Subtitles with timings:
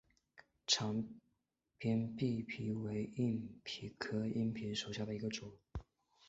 [0.65, 1.19] 长蝠
[1.87, 5.51] 硬蜱为硬蜱科硬蜱属下的一个种。